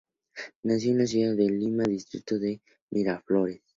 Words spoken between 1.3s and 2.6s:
de Lima, distrito de